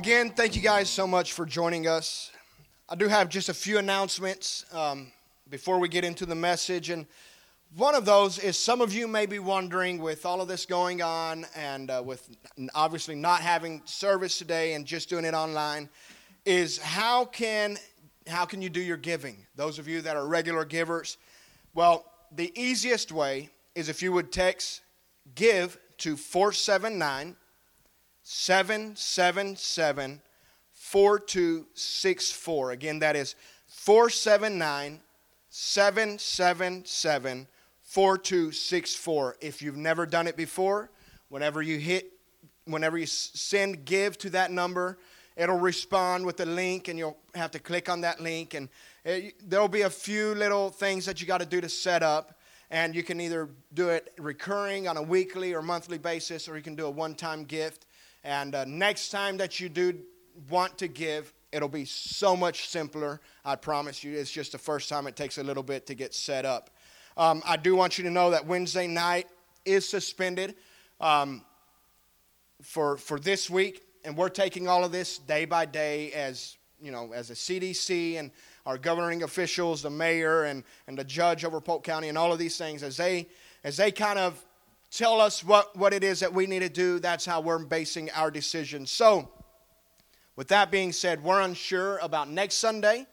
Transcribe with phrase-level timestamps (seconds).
[0.00, 2.30] Again, thank you guys so much for joining us.
[2.88, 5.12] I do have just a few announcements um,
[5.50, 6.88] before we get into the message.
[6.88, 7.04] And
[7.76, 11.02] one of those is some of you may be wondering, with all of this going
[11.02, 12.34] on and uh, with
[12.74, 15.90] obviously not having service today and just doing it online,
[16.46, 17.76] is how can,
[18.26, 19.44] how can you do your giving?
[19.54, 21.18] Those of you that are regular givers,
[21.74, 24.80] well, the easiest way is if you would text
[25.34, 27.36] give to 479
[28.32, 30.20] 777
[30.72, 32.70] 4264.
[32.70, 33.34] Again, that is
[33.66, 35.00] 479
[35.48, 37.48] 777
[37.82, 39.36] 4264.
[39.40, 40.92] If you've never done it before,
[41.28, 42.12] whenever you hit,
[42.66, 44.98] whenever you send give to that number,
[45.36, 48.68] it'll respond with a link and you'll have to click on that link and
[49.06, 52.04] eh, it, there'll be a few little things that you got to do to set
[52.04, 52.38] up
[52.70, 56.62] and you can either do it recurring on a weekly or monthly basis or you
[56.62, 57.86] can do a one-time gift
[58.24, 59.98] and uh, next time that you do
[60.48, 63.20] want to give, it'll be so much simpler.
[63.44, 64.16] I promise you.
[64.16, 66.70] It's just the first time it takes a little bit to get set up.
[67.16, 69.26] Um, I do want you to know that Wednesday night
[69.64, 70.54] is suspended
[71.00, 71.42] um,
[72.62, 76.90] for, for this week, and we're taking all of this day by day as you
[76.90, 78.30] know, as a CDC and
[78.64, 82.38] our governing officials, the mayor and, and the judge over Polk County, and all of
[82.38, 83.26] these things, as they
[83.62, 84.42] as they kind of
[84.90, 88.10] tell us what, what it is that we need to do, that's how we're basing
[88.10, 88.90] our decisions.
[88.90, 89.30] So,
[90.36, 93.06] with that being said, we're unsure about next Sunday.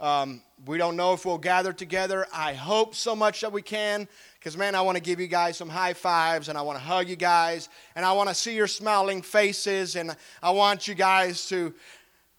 [0.00, 2.26] Um, we don't know if we'll gather together.
[2.32, 4.06] I hope so much that we can,
[4.38, 6.84] because man, I want to give you guys some high fives and I want to
[6.84, 10.94] hug you guys and I want to see your smiling faces and I want you
[10.94, 11.74] guys to,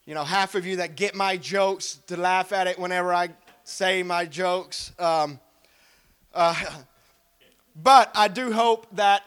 [0.05, 3.29] you know, half of you that get my jokes to laugh at it whenever I
[3.65, 4.93] say my jokes.
[4.97, 5.39] Um,
[6.33, 6.55] uh,
[7.75, 9.23] but I do hope that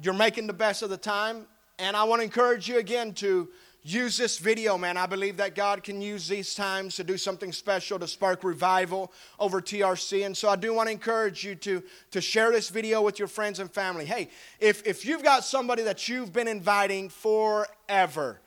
[0.00, 1.46] you're making the best of the time.
[1.78, 3.48] And I want to encourage you again to
[3.82, 4.96] use this video, man.
[4.96, 9.12] I believe that God can use these times to do something special to spark revival
[9.38, 10.24] over TRC.
[10.24, 11.82] And so I do want to encourage you to,
[12.12, 14.04] to share this video with your friends and family.
[14.04, 18.40] Hey, if, if you've got somebody that you've been inviting forever,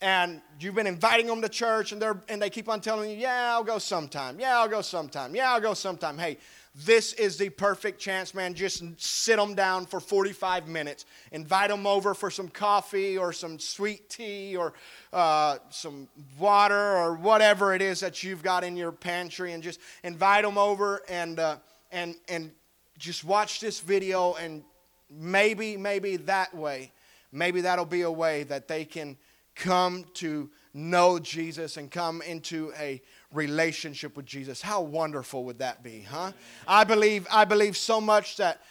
[0.00, 3.16] and you've been inviting them to church and, they're, and they keep on telling you,
[3.16, 4.38] yeah, I'll go sometime.
[4.38, 5.34] Yeah, I'll go sometime.
[5.34, 6.16] Yeah, I'll go sometime.
[6.16, 6.38] Hey,
[6.84, 8.54] this is the perfect chance, man.
[8.54, 11.06] Just sit them down for 45 minutes.
[11.32, 14.74] Invite them over for some coffee or some sweet tea or
[15.12, 16.08] uh, some
[16.38, 20.56] water or whatever it is that you've got in your pantry and just invite them
[20.56, 21.56] over and, uh,
[21.90, 22.52] and, and
[22.96, 24.62] just watch this video and
[25.10, 26.92] maybe, maybe that way,
[27.32, 29.16] maybe that'll be a way that they can
[29.56, 33.02] come to know Jesus and come into a
[33.32, 34.62] relationship with Jesus.
[34.62, 36.32] How wonderful would that be, huh?
[36.66, 38.62] I believe, I believe so much that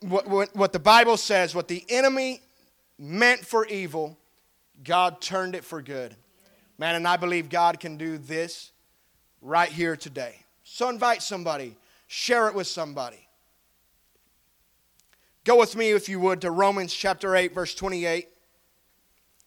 [0.00, 2.40] what, what, what the Bible says, what the enemy
[2.98, 4.16] meant for evil,
[4.84, 6.14] God turned it for good.
[6.78, 8.72] Man, and I believe God can do this
[9.40, 10.36] right here today.
[10.62, 13.26] So invite somebody, share it with somebody.
[15.44, 18.28] Go with me, if you would, to Romans chapter 8, verse 28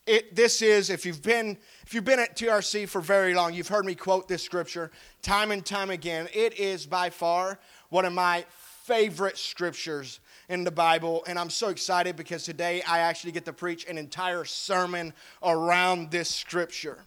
[0.09, 1.55] it, this is, if you've been
[1.85, 4.89] if you've been at TRC for very long, you've heard me quote this scripture
[5.21, 6.27] time and time again.
[6.33, 7.59] It is by far
[7.89, 8.43] one of my
[8.85, 13.53] favorite scriptures in the Bible, and I'm so excited because today I actually get to
[13.53, 17.03] preach an entire sermon around this scripture.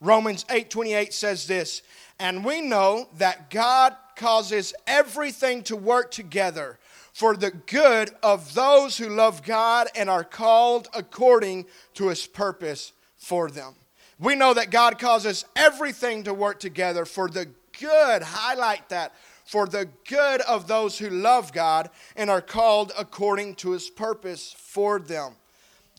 [0.00, 1.82] Romans 8:28 says this,
[2.20, 6.78] and we know that God causes everything to work together
[7.12, 12.92] for the good of those who love God and are called according to his purpose
[13.16, 13.74] for them.
[14.18, 17.48] We know that God causes everything to work together for the
[17.78, 19.12] good, highlight that,
[19.44, 24.54] for the good of those who love God and are called according to his purpose
[24.56, 25.32] for them.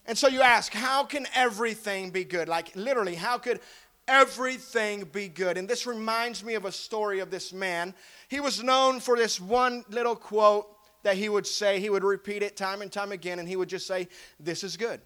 [0.05, 2.47] And so you ask, how can everything be good?
[2.47, 3.59] Like literally, how could
[4.07, 5.57] everything be good?
[5.57, 7.93] And this reminds me of a story of this man.
[8.27, 10.67] He was known for this one little quote
[11.03, 13.69] that he would say, he would repeat it time and time again, and he would
[13.69, 14.07] just say,
[14.39, 15.01] This is good.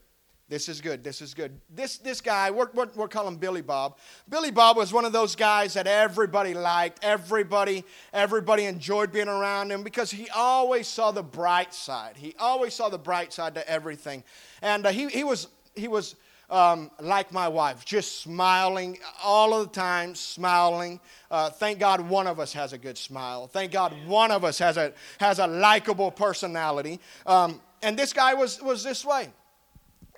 [0.47, 1.03] This is good.
[1.03, 1.59] This is good.
[1.71, 3.97] This, this guy, we're, we're, we're calling Billy Bob.
[4.29, 7.03] Billy Bob was one of those guys that everybody liked.
[7.03, 7.83] Everybody,
[8.13, 12.15] everybody enjoyed being around him because he always saw the bright side.
[12.15, 14.23] He always saw the bright side to everything.
[14.61, 16.15] And uh, he, he was, he was
[16.49, 20.99] um, like my wife, just smiling all of the time, smiling.
[21.31, 23.47] Uh, thank God one of us has a good smile.
[23.47, 26.99] Thank God one of us has a, has a likable personality.
[27.25, 29.29] Um, and this guy was, was this way.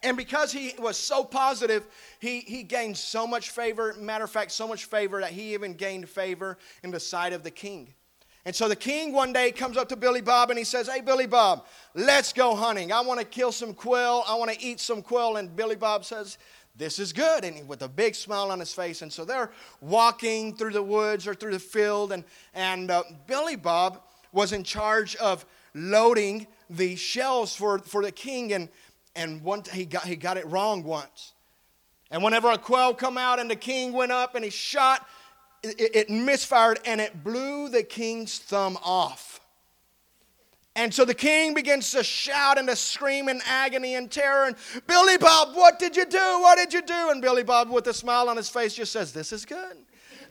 [0.03, 1.88] And because he was so positive,
[2.19, 3.95] he, he gained so much favor.
[4.00, 7.44] Matter of fact, so much favor that he even gained favor in the sight of
[7.44, 7.94] the king.
[8.47, 11.01] And so the king one day comes up to Billy Bob and he says, Hey,
[11.01, 12.94] Billy Bob, let's go hunting.
[12.94, 14.23] I want to kill some quail.
[14.25, 15.35] I want to eat some quail.
[15.35, 16.38] And Billy Bob says,
[16.77, 17.44] this is good.
[17.44, 19.01] And with a big smile on his face.
[19.01, 19.51] And so they're
[19.81, 22.13] walking through the woods or through the field.
[22.13, 22.23] And,
[22.53, 24.01] and uh, Billy Bob
[24.31, 28.53] was in charge of loading the shells for, for the king.
[28.53, 28.69] And,
[29.13, 31.33] and one, he, got, he got it wrong once.
[32.11, 35.05] And whenever a quail come out and the king went up and he shot,
[35.63, 39.39] it, it misfired and it blew the king's thumb off.
[40.77, 44.45] And so the king begins to shout and to scream in agony and terror.
[44.45, 44.56] And
[44.86, 46.18] Billy Bob, what did you do?
[46.18, 47.09] What did you do?
[47.09, 49.77] And Billy Bob, with a smile on his face, just says, This is good.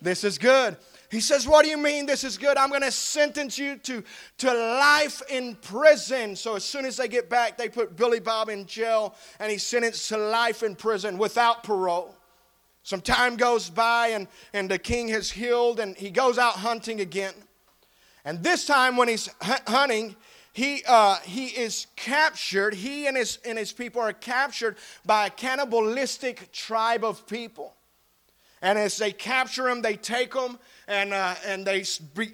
[0.01, 0.77] This is good.
[1.11, 2.57] He says, What do you mean this is good?
[2.57, 4.05] I'm going to sentence you to,
[4.39, 6.37] to life in prison.
[6.37, 9.65] So as soon as they get back, they put Billy Bob in jail and he's
[9.65, 12.16] sentenced to life in prison without parole.
[12.87, 17.01] Some time goes by and, and the king has healed and he goes out hunting
[17.01, 17.35] again.
[18.25, 20.15] And this time, when he's hunting,
[20.53, 25.31] he, uh, he is captured, he and his, and his people are captured by a
[25.31, 27.75] cannibalistic tribe of people.
[28.63, 30.57] And as they capture him, they take him
[30.87, 31.83] and, uh, and they,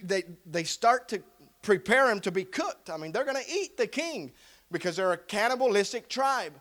[0.03, 1.23] they, they start to
[1.63, 2.91] prepare him to be cooked.
[2.91, 4.33] I mean, they're going to eat the king
[4.71, 6.53] because they're a cannibalistic tribe.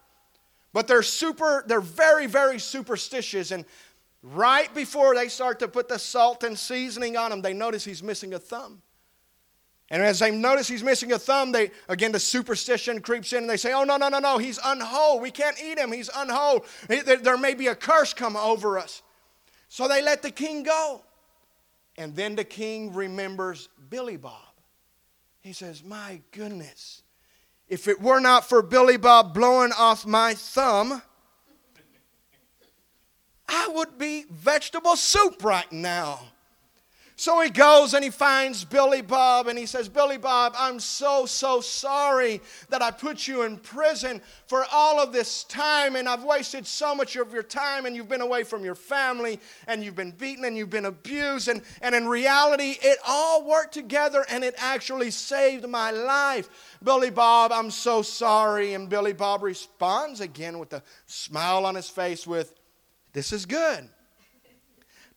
[0.73, 3.51] But they're super, they're very, very superstitious.
[3.51, 3.65] And
[4.23, 8.03] right before they start to put the salt and seasoning on him, they notice he's
[8.03, 8.81] missing a thumb.
[9.89, 13.49] And as they notice he's missing a thumb, they again the superstition creeps in and
[13.49, 14.37] they say, "Oh no, no, no, no!
[14.37, 15.19] He's unwhole.
[15.19, 15.91] We can't eat him.
[15.91, 16.65] He's unwhole.
[16.87, 19.01] There may be a curse come over us."
[19.67, 21.03] So they let the king go,
[21.97, 24.53] and then the king remembers Billy Bob.
[25.41, 27.03] He says, "My goodness,
[27.71, 31.01] if it were not for Billy Bob blowing off my thumb."
[33.49, 36.31] I would be vegetable soup right now.
[37.21, 41.27] So he goes and he finds Billy Bob and he says, Billy Bob, I'm so,
[41.27, 46.23] so sorry that I put you in prison for all of this time and I've
[46.23, 49.95] wasted so much of your time and you've been away from your family and you've
[49.95, 51.47] been beaten and you've been abused.
[51.47, 56.49] And, and in reality, it all worked together and it actually saved my life.
[56.83, 58.73] Billy Bob, I'm so sorry.
[58.73, 62.55] And Billy Bob responds again with a smile on his face with,
[63.13, 63.91] This is good.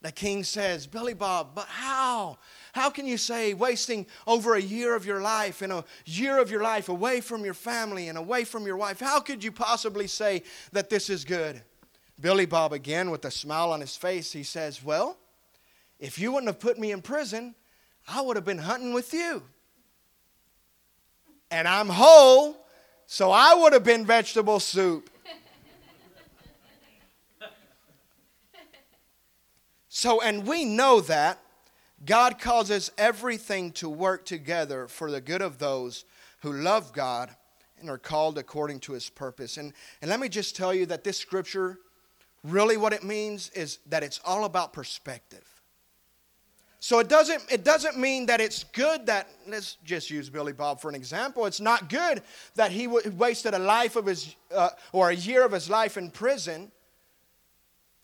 [0.05, 2.37] The king says, Billy Bob, but how?
[2.73, 6.51] How can you say wasting over a year of your life and a year of
[6.51, 8.99] your life away from your family and away from your wife?
[8.99, 10.43] How could you possibly say
[10.73, 11.59] that this is good?
[12.19, 15.17] Billy Bob, again with a smile on his face, he says, Well,
[15.99, 17.55] if you wouldn't have put me in prison,
[18.07, 19.41] I would have been hunting with you.
[21.49, 22.63] And I'm whole,
[23.07, 25.09] so I would have been vegetable soup.
[29.97, 31.39] So, and we know that
[32.05, 36.03] God causes everything to work together for the good of those
[36.41, 37.29] who love God
[37.79, 39.55] and are called according to his purpose.
[39.55, 39.71] And,
[40.01, 41.77] and let me just tell you that this scripture,
[42.43, 45.49] really what it means is that it's all about perspective.
[46.81, 50.81] So it doesn't, it doesn't mean that it's good that, let's just use Billy Bob
[50.81, 51.45] for an example.
[51.45, 52.21] It's not good
[52.55, 56.11] that he wasted a life of his, uh, or a year of his life in
[56.11, 56.69] prison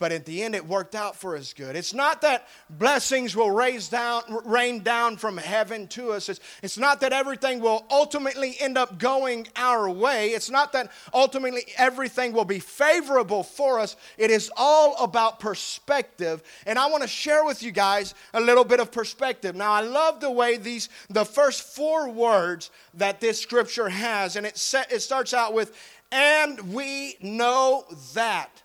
[0.02, 1.76] but at the end it worked out for his good.
[1.76, 6.28] It's not that blessings will raise down, rain down from heaven to us.
[6.28, 10.30] It's, it's not that everything will ultimately end up going our way.
[10.30, 13.94] It's not that ultimately everything will be favorable for us.
[14.18, 16.42] It is all about perspective.
[16.66, 19.54] And I want to share with you guys a little bit of perspective.
[19.54, 24.46] Now, I love the way these, the first four words that this scripture has, and
[24.46, 25.78] it, set, it starts out with,
[26.10, 28.62] and we know that.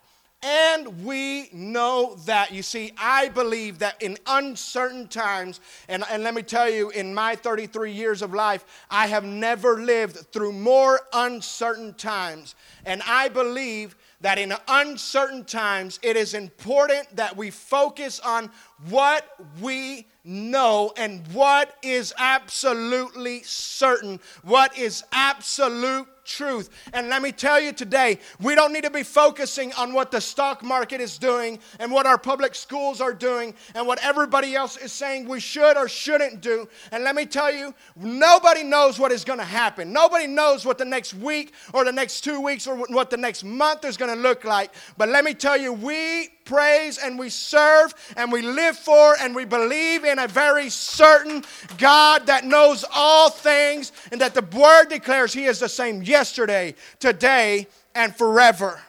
[0.47, 2.53] And we know that.
[2.53, 7.13] You see, I believe that in uncertain times, and, and let me tell you, in
[7.13, 12.55] my 33 years of life, I have never lived through more uncertain times.
[12.85, 18.49] And I believe that in uncertain times, it is important that we focus on
[18.89, 19.25] what
[19.61, 26.69] we know and what is absolutely certain, what is absolute truth.
[26.93, 30.19] And let me tell you today, we don't need to be focusing on what the
[30.19, 34.77] stock market is doing and what our public schools are doing and what everybody else
[34.77, 36.67] is saying we should or shouldn't do.
[36.91, 39.93] And let me tell you, nobody knows what is going to happen.
[39.93, 43.43] Nobody knows what the next week or the next two weeks or what the next
[43.43, 44.73] month is going to look like.
[44.97, 49.35] But let me tell you, we praise and we serve and we live for and
[49.35, 51.43] we believe in a very certain
[51.77, 56.73] God that knows all things and that the word declares he is the same yesterday,
[56.99, 58.79] today, and forever.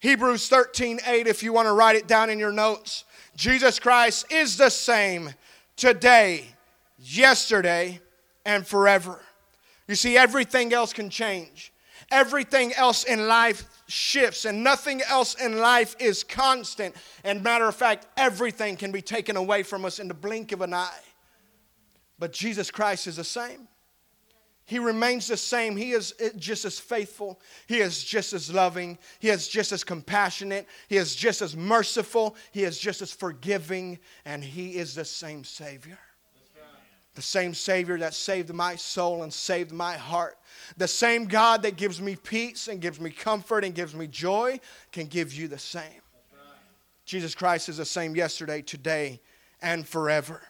[0.00, 3.04] Hebrews 13 8, if you want to write it down in your notes.
[3.34, 5.32] Jesus Christ is the same
[5.76, 6.44] today,
[6.98, 8.00] yesterday,
[8.44, 9.20] and forever.
[9.88, 11.72] You see, everything else can change.
[12.10, 16.94] Everything else in life shifts, and nothing else in life is constant.
[17.24, 20.60] And matter of fact, everything can be taken away from us in the blink of
[20.60, 21.00] an eye.
[22.18, 23.68] But Jesus Christ is the same.
[24.66, 25.76] He remains the same.
[25.76, 27.40] He is just as faithful.
[27.66, 28.98] He is just as loving.
[29.18, 30.66] He is just as compassionate.
[30.88, 32.36] He is just as merciful.
[32.52, 33.98] He is just as forgiving.
[34.26, 35.98] And He is the same Savior.
[37.18, 40.38] The same Savior that saved my soul and saved my heart.
[40.76, 44.60] The same God that gives me peace and gives me comfort and gives me joy
[44.92, 46.00] can give you the same.
[47.04, 49.20] Jesus Christ is the same yesterday, today,
[49.60, 50.42] and forever.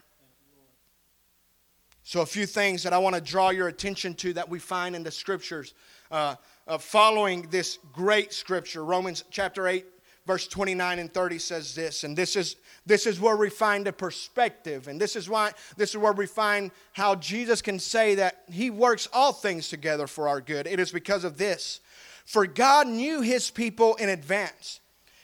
[2.03, 4.95] So, a few things that I want to draw your attention to that we find
[4.95, 5.73] in the scriptures
[6.11, 6.35] uh,
[6.67, 8.85] uh, following this great scripture.
[8.85, 9.87] Romans chapter 8,
[10.29, 13.93] verse 29 and 30 says this, and this is, this is where we find a
[13.93, 18.43] perspective, and this is why this is where we find how Jesus can say that
[18.47, 20.67] He works all things together for our good.
[20.67, 21.81] It is because of this.
[22.27, 24.81] For God knew His people in advance,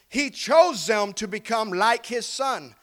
[0.08, 2.74] He chose them to become like His Son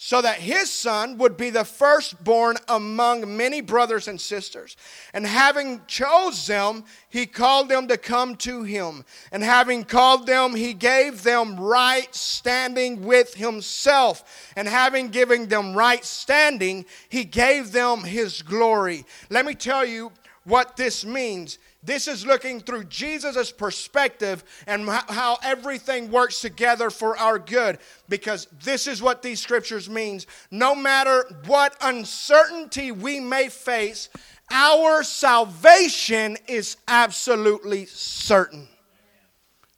[0.00, 4.76] so that his son would be the firstborn among many brothers and sisters.
[5.12, 9.04] And having chose them, he called them to come to him.
[9.32, 14.52] And having called them, he gave them right standing with himself.
[14.54, 19.04] And having given them right standing, he gave them his glory.
[19.30, 20.12] Let me tell you
[20.44, 21.58] what this means.
[21.82, 27.78] This is looking through Jesus' perspective and how everything works together for our good.
[28.08, 30.26] Because this is what these scriptures means.
[30.50, 34.08] No matter what uncertainty we may face,
[34.50, 38.66] our salvation is absolutely certain.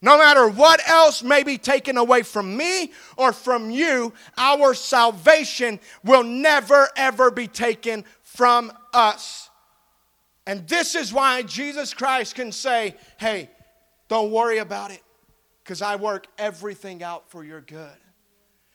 [0.02, 5.78] No matter what else may be taken away from me or from you, our salvation
[6.02, 9.49] will never ever be taken from us.
[10.46, 13.50] And this is why Jesus Christ can say, hey,
[14.08, 15.02] don't worry about it,
[15.62, 17.96] because I work everything out for your good.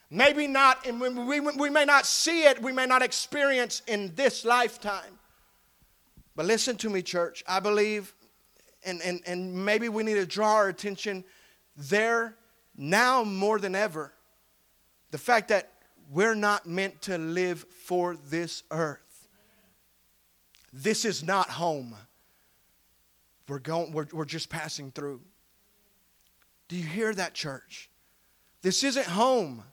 [0.10, 4.46] Maybe not, and we, we may not see it, we may not experience in this
[4.46, 5.20] lifetime.
[6.36, 7.44] But listen to me, church.
[7.48, 8.14] I believe,
[8.86, 11.24] and, and, and maybe we need to draw our attention
[11.76, 12.36] there
[12.78, 14.14] now more than ever.
[15.12, 15.72] The fact that
[16.12, 19.05] we're not meant to live for this earth.
[20.78, 21.96] This is not home.
[23.48, 25.22] We're, going, we're, we're just passing through.
[26.68, 27.90] Do you hear that, church?
[28.62, 29.64] This isn't home.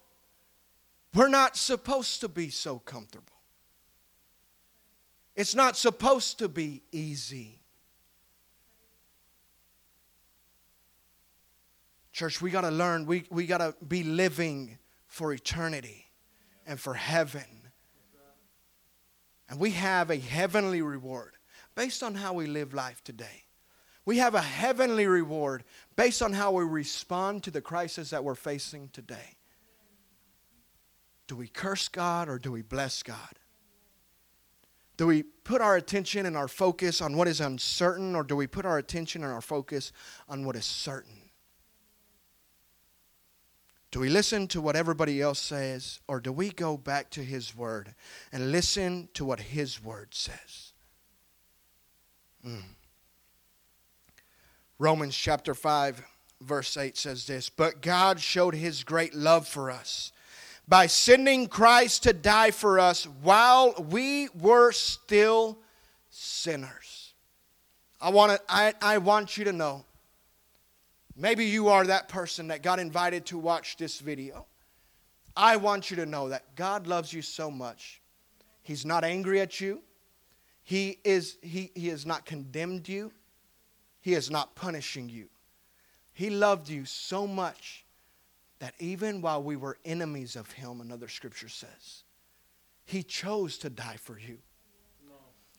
[1.13, 3.33] We're not supposed to be so comfortable.
[5.35, 7.59] It's not supposed to be easy.
[12.13, 14.79] Church, we got to learn, we, we got to be living
[15.09, 16.07] for eternity
[16.65, 17.62] and for heaven.
[19.53, 21.37] And we have a heavenly reward
[21.75, 23.45] based on how we live life today.
[24.07, 28.35] We have a heavenly reward based on how we respond to the crisis that we're
[28.35, 29.37] facing today.
[31.27, 33.39] Do we curse God or do we bless God?
[34.97, 38.47] Do we put our attention and our focus on what is uncertain or do we
[38.47, 39.93] put our attention and our focus
[40.31, 41.22] on what is certain?
[43.93, 47.55] Do we listen to what everybody else says, or do we go back to His
[47.55, 47.95] Word
[48.33, 50.73] and listen to what His Word says?
[52.45, 52.63] Mm.
[54.79, 56.03] Romans chapter 5,
[56.41, 60.11] verse 8 says this But God showed His great love for us
[60.67, 65.59] by sending Christ to die for us while we were still
[66.09, 67.13] sinners.
[68.01, 69.85] I want, to, I, I want you to know
[71.17, 74.47] Maybe you are that person that got invited to watch this video.
[75.37, 78.01] I want you to know that God loves you so much.
[78.63, 79.83] He's not angry at you.
[80.63, 83.13] He is he, he has not condemned you.
[84.01, 85.29] He is not punishing you.
[86.13, 87.85] He loved you so much
[88.59, 92.05] that even while we were enemies of him, another scripture says,
[92.85, 94.39] he chose to die for you.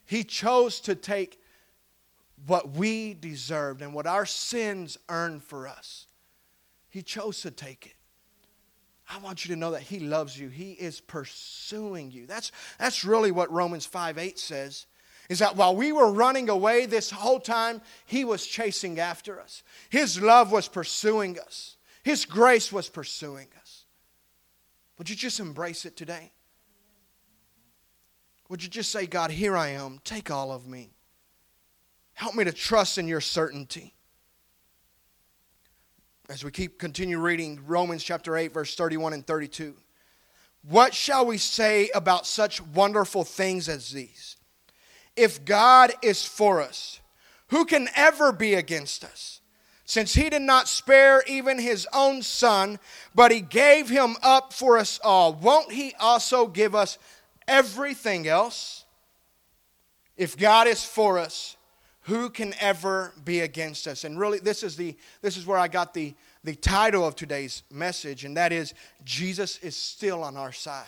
[0.06, 1.42] He chose to take
[2.46, 6.08] what we deserved and what our sins earned for us.
[6.90, 7.96] He chose to take it.
[9.10, 10.50] I want you to know that He loves you.
[10.50, 12.26] He is pursuing you.
[12.26, 14.86] That's, that's really what Romans 5 8 says.
[15.30, 19.64] Is that while we were running away this whole time, He was chasing after us.
[19.90, 23.86] His love was pursuing us, His grace was pursuing us.
[24.98, 26.32] Would you just embrace it today?
[28.50, 30.93] Would you just say, God, here I am, take all of me?
[32.14, 33.94] Help me to trust in your certainty.
[36.30, 39.76] As we keep continue reading Romans chapter 8 verse 31 and 32.
[40.68, 44.38] What shall we say about such wonderful things as these?
[45.16, 47.02] If God is for us,
[47.50, 49.42] who can ever be against us?
[49.86, 52.80] Since he did not spare even his own son,
[53.14, 56.98] but he gave him up for us all, won't he also give us
[57.48, 58.86] everything else?
[60.16, 61.58] If God is for us,
[62.04, 64.04] who can ever be against us?
[64.04, 67.64] And really, this is, the, this is where I got the, the title of today's
[67.72, 70.86] message, and that is Jesus is still on our side.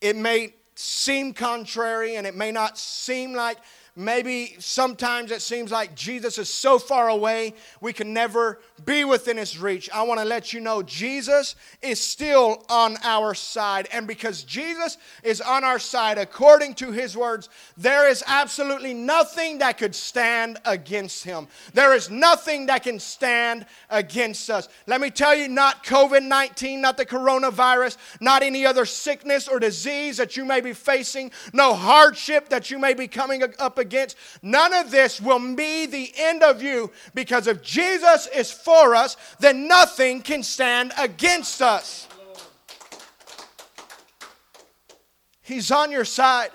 [0.00, 3.58] It may seem contrary and it may not seem like
[3.98, 9.38] Maybe sometimes it seems like Jesus is so far away we can never be within
[9.38, 9.88] his reach.
[9.88, 13.88] I want to let you know Jesus is still on our side.
[13.90, 17.48] And because Jesus is on our side, according to his words,
[17.78, 21.48] there is absolutely nothing that could stand against him.
[21.72, 24.68] There is nothing that can stand against us.
[24.86, 29.58] Let me tell you, not COVID 19, not the coronavirus, not any other sickness or
[29.58, 33.85] disease that you may be facing, no hardship that you may be coming up against
[33.86, 34.16] against.
[34.42, 39.16] None of this will be the end of you because if Jesus is for us,
[39.38, 42.08] then nothing can stand against us.
[45.42, 46.50] He's on your side.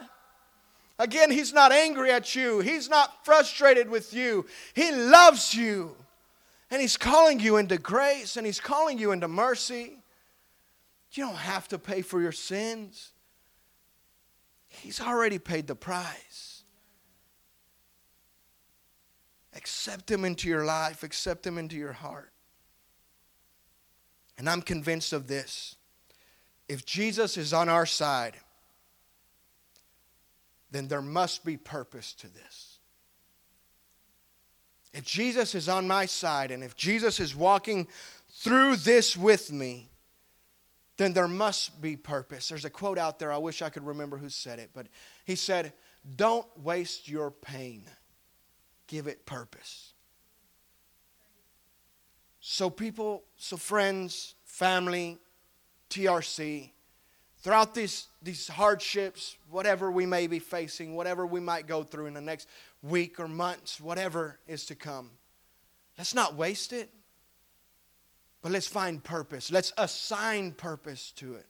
[0.99, 4.45] Again, He's not angry at you, He's not frustrated with you.
[4.73, 5.95] He loves you.
[6.69, 9.97] And He's calling you into grace and He's calling you into mercy.
[11.13, 13.13] You don't have to pay for your sins,
[14.67, 16.50] He's already paid the price.
[19.55, 22.31] Accept Him into your life, accept Him into your heart.
[24.37, 25.75] And I'm convinced of this.
[26.67, 28.37] If Jesus is on our side,
[30.71, 32.79] then there must be purpose to this.
[34.93, 37.87] If Jesus is on my side and if Jesus is walking
[38.29, 39.89] through this with me,
[40.97, 42.49] then there must be purpose.
[42.49, 44.87] There's a quote out there, I wish I could remember who said it, but
[45.25, 45.73] he said,
[46.15, 47.85] Don't waste your pain
[48.91, 49.93] give it purpose.
[52.41, 55.17] So, people, so friends, family,
[55.89, 56.71] TRC,
[57.37, 62.13] throughout these, these hardships, whatever we may be facing, whatever we might go through in
[62.13, 62.49] the next
[62.83, 65.09] week or months, whatever is to come,
[65.97, 66.89] let's not waste it,
[68.41, 69.51] but let's find purpose.
[69.51, 71.45] Let's assign purpose to it.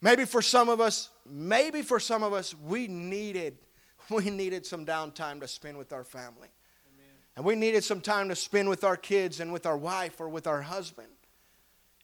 [0.00, 3.56] Maybe for some of us, maybe for some of us, we needed
[4.10, 6.48] we needed some downtime to spend with our family.
[6.94, 7.14] Amen.
[7.36, 10.28] And we needed some time to spend with our kids and with our wife or
[10.28, 11.08] with our husband.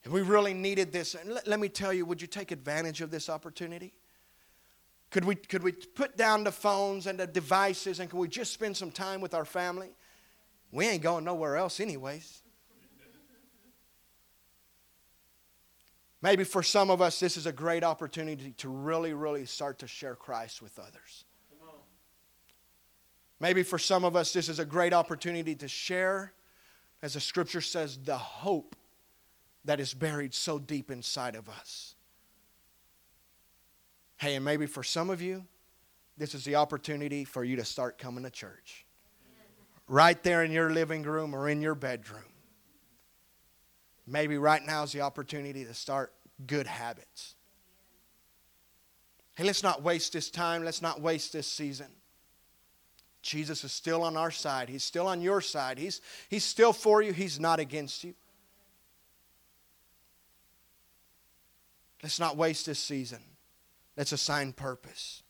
[0.04, 1.14] And we really needed this.
[1.14, 3.92] And let, let me tell you, would you take advantage of this opportunity?
[5.10, 8.52] Could we, could we put down the phones and the devices and could we just
[8.52, 9.90] spend some time with our family?
[10.70, 12.42] We ain't going nowhere else, anyways.
[16.22, 19.86] Maybe for some of us, this is a great opportunity to really, really start to
[19.86, 21.24] share Christ with others.
[23.40, 26.32] Maybe for some of us, this is a great opportunity to share,
[27.02, 28.74] as the scripture says, the hope
[29.64, 31.94] that is buried so deep inside of us.
[34.16, 35.44] Hey, and maybe for some of you,
[36.16, 38.84] this is the opportunity for you to start coming to church.
[39.86, 42.24] Right there in your living room or in your bedroom.
[44.06, 46.12] Maybe right now is the opportunity to start
[46.46, 47.36] good habits.
[49.36, 50.64] Hey, let's not waste this time.
[50.64, 51.86] Let's not waste this season.
[53.28, 54.68] Jesus is still on our side.
[54.68, 55.78] He's still on your side.
[55.78, 57.12] He's, he's still for you.
[57.12, 58.14] He's not against you.
[62.02, 63.20] Let's not waste this season.
[63.96, 65.22] Let's assign purpose.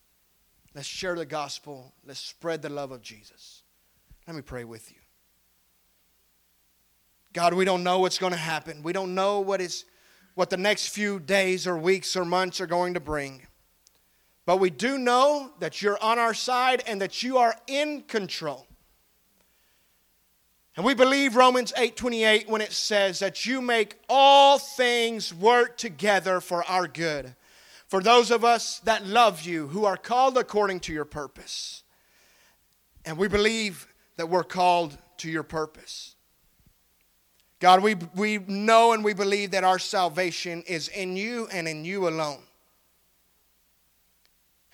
[0.75, 1.93] Let's share the gospel.
[2.07, 3.63] Let's spread the love of Jesus.
[4.27, 4.99] Let me pray with you.
[7.33, 8.83] God, we don't know what's going to happen.
[8.83, 9.85] We don't know what is
[10.35, 13.47] what the next few days or weeks or months are going to bring.
[14.49, 18.67] But we do know that you're on our side and that you are in control.
[20.75, 26.41] And we believe Romans 8:28 when it says that you make all things work together
[26.41, 27.37] for our good.
[27.89, 31.83] For those of us that love you, who are called according to your purpose.
[33.05, 36.17] And we believe that we're called to your purpose.
[37.61, 41.85] God, we, we know and we believe that our salvation is in you and in
[41.85, 42.48] you alone.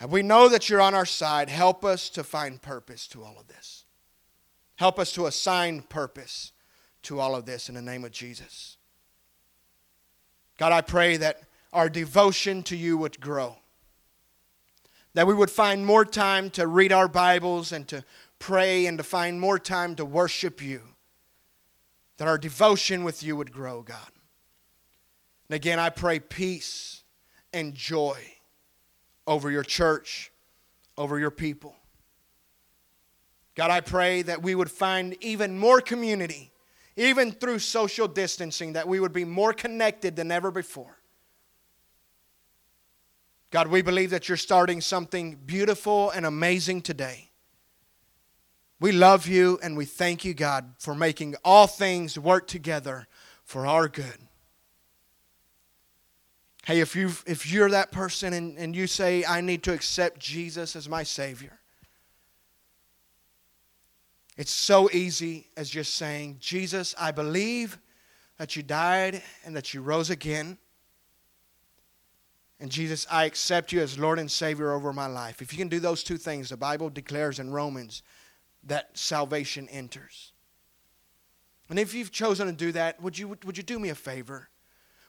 [0.04, 1.48] And we know that you're on our side.
[1.48, 3.86] Help us to find purpose to all of this.
[4.76, 6.52] Help us to assign purpose
[7.04, 8.76] to all of this in the name of Jesus.
[10.58, 11.40] God, I pray that
[11.72, 13.56] our devotion to you would grow.
[15.14, 18.04] That we would find more time to read our Bibles and to
[18.38, 20.82] pray and to find more time to worship you.
[22.18, 24.12] That our devotion with you would grow, God.
[25.48, 27.04] And again, I pray peace
[27.54, 28.33] and joy
[29.26, 30.30] over your church,
[30.96, 31.74] over your people.
[33.54, 36.52] God, I pray that we would find even more community,
[36.96, 40.98] even through social distancing, that we would be more connected than ever before.
[43.50, 47.30] God, we believe that you're starting something beautiful and amazing today.
[48.80, 53.06] We love you and we thank you, God, for making all things work together
[53.44, 54.18] for our good.
[56.66, 60.18] Hey, if, you if you're that person and, and you say, I need to accept
[60.18, 61.58] Jesus as my Savior,
[64.36, 67.78] it's so easy as just saying, Jesus, I believe
[68.38, 70.58] that you died and that you rose again.
[72.58, 75.42] And Jesus, I accept you as Lord and Savior over my life.
[75.42, 78.02] If you can do those two things, the Bible declares in Romans
[78.64, 80.32] that salvation enters.
[81.68, 84.48] And if you've chosen to do that, would you, would you do me a favor?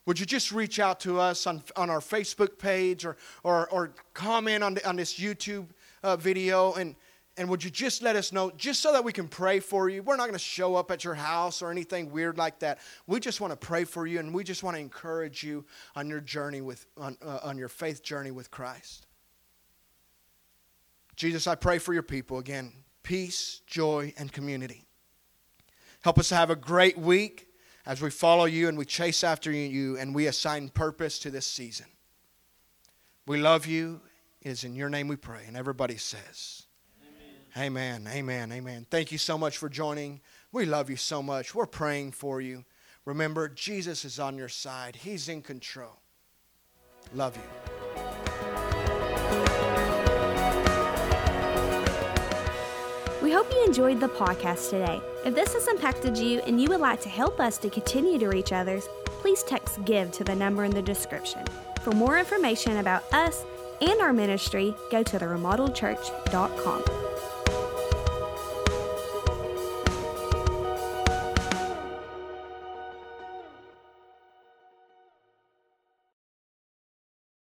[0.06, 3.91] Would you just reach out to us on, on our Facebook page or, or, or
[4.13, 5.68] comment on, on this YouTube
[6.04, 6.96] uh, video and,
[7.38, 10.04] and would you just let us know, just so that we can pray for you?
[10.04, 12.80] We're not going to show up at your house or anything weird like that.
[13.08, 15.65] We just want to pray for you and we just want to encourage you
[15.96, 19.08] on your journey with, on, uh, on your faith journey with Christ.
[21.15, 24.84] Jesus, I pray for your people again peace, joy, and community.
[26.02, 27.48] Help us to have a great week
[27.86, 31.45] as we follow you and we chase after you and we assign purpose to this
[31.45, 31.88] season.
[33.28, 34.02] We love you.
[34.41, 35.43] It is in your name we pray.
[35.48, 36.63] And everybody says,
[37.58, 38.08] Amen.
[38.12, 38.52] Amen.
[38.52, 38.86] Amen.
[38.91, 40.19] Thank you so much for joining.
[40.52, 41.56] We love you so much.
[41.56, 42.65] We're praying for you.
[43.06, 46.02] Remember, Jesus is on your side, He's in control.
[47.13, 47.85] Love you.
[53.36, 55.02] Hope you enjoyed the podcast today.
[55.26, 58.30] If this has impacted you and you would like to help us to continue to
[58.30, 58.88] reach others,
[59.19, 61.43] please text GIVE to the number in the description.
[61.82, 63.43] For more information about us
[63.82, 67.05] and our ministry, go to theremodeledchurch.com.